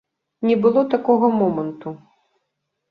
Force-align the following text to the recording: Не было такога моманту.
Не 0.51 0.55
было 0.63 0.81
такога 0.95 1.31
моманту. 1.39 1.89